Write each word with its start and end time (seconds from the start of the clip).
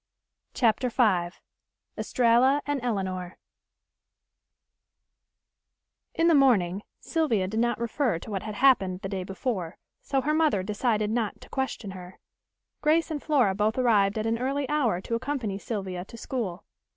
CHAPTER 0.55 0.89
V 0.89 1.35
ESTRALLA 1.95 2.63
AND 2.65 2.81
ELINOR 2.83 3.37
In 6.15 6.27
the 6.27 6.33
morning 6.33 6.81
Sylvia 6.99 7.47
did 7.47 7.59
not 7.59 7.79
refer 7.79 8.17
to 8.17 8.31
what 8.31 8.41
had 8.41 8.55
happened 8.55 9.01
the 9.01 9.09
day 9.09 9.23
before, 9.23 9.77
so 10.01 10.21
her 10.21 10.33
mother 10.33 10.63
decided 10.63 11.11
not 11.11 11.39
to 11.41 11.49
question 11.49 11.91
her. 11.91 12.17
Grace 12.81 13.11
and 13.11 13.21
Flora 13.21 13.53
both 13.53 13.77
arrived 13.77 14.17
at 14.17 14.25
an 14.25 14.39
early 14.39 14.67
hour 14.69 15.01
to 15.01 15.13
accompany 15.13 15.59
Sylvia 15.59 16.03
to 16.05 16.17
school. 16.17 16.63